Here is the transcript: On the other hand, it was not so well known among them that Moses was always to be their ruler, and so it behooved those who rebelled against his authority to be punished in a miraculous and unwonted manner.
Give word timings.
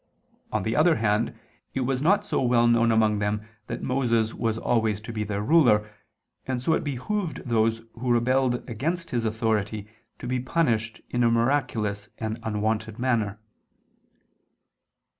On 0.51 0.63
the 0.63 0.75
other 0.75 0.95
hand, 0.95 1.35
it 1.75 1.81
was 1.81 2.01
not 2.01 2.25
so 2.25 2.41
well 2.41 2.65
known 2.65 2.91
among 2.91 3.19
them 3.19 3.43
that 3.67 3.83
Moses 3.83 4.33
was 4.33 4.57
always 4.57 4.99
to 4.99 5.13
be 5.13 5.23
their 5.23 5.43
ruler, 5.43 5.87
and 6.47 6.59
so 6.59 6.73
it 6.73 6.83
behooved 6.83 7.43
those 7.45 7.83
who 7.93 8.09
rebelled 8.09 8.67
against 8.67 9.11
his 9.11 9.25
authority 9.25 9.87
to 10.17 10.25
be 10.25 10.39
punished 10.39 11.01
in 11.11 11.23
a 11.23 11.29
miraculous 11.29 12.09
and 12.17 12.39
unwonted 12.41 12.97
manner. 12.97 13.37